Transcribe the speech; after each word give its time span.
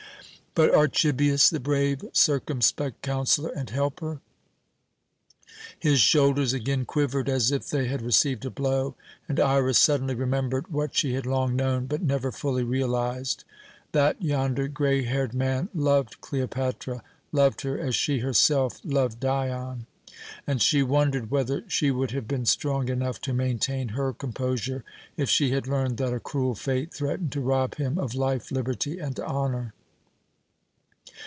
But 0.53 0.75
Archibius, 0.75 1.49
the 1.49 1.61
brave, 1.61 2.03
circumspect 2.11 3.01
counsellor 3.01 3.51
and 3.51 3.69
helper? 3.69 4.19
His 5.79 6.01
shoulders 6.01 6.51
again 6.51 6.83
quivered 6.83 7.29
as 7.29 7.53
if 7.53 7.69
they 7.69 7.87
had 7.87 8.01
received 8.01 8.43
a 8.43 8.49
blow, 8.49 8.95
and 9.29 9.39
Iras 9.39 9.77
suddenly 9.77 10.13
remembered 10.13 10.67
what 10.67 10.93
she 10.93 11.13
had 11.13 11.25
long 11.25 11.55
known, 11.55 11.85
but 11.85 12.01
never 12.01 12.33
fully 12.33 12.65
realized 12.65 13.45
that 13.93 14.21
yonder 14.21 14.67
grey 14.67 15.03
haired 15.03 15.33
man 15.33 15.69
loved 15.73 16.19
Cleopatra, 16.19 17.01
loved 17.31 17.61
her 17.61 17.79
as 17.79 17.95
she 17.95 18.19
herself 18.19 18.81
loved 18.83 19.21
Dion; 19.21 19.85
and 20.45 20.61
she 20.61 20.83
wondered 20.83 21.31
whether 21.31 21.63
she 21.69 21.91
would 21.91 22.11
have 22.11 22.27
been 22.27 22.45
strong 22.45 22.89
enough 22.89 23.21
to 23.21 23.31
maintain 23.33 23.87
her 23.95 24.11
composure 24.11 24.83
if 25.15 25.29
she 25.29 25.51
had 25.51 25.65
learned 25.65 25.95
that 25.99 26.13
a 26.13 26.19
cruel 26.19 26.55
fate 26.55 26.93
threatened 26.93 27.31
to 27.31 27.39
rob 27.39 27.75
him 27.75 27.97
of 27.97 28.13
life, 28.15 28.51
liberty, 28.51 28.99
and 28.99 29.17
honour. 29.21 29.73